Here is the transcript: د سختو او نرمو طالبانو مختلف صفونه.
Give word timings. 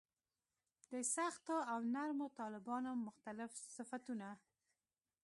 د 0.91 0.93
سختو 1.15 1.55
او 1.71 1.79
نرمو 1.93 2.27
طالبانو 2.39 2.91
مختلف 3.07 3.51
صفونه. 3.75 4.29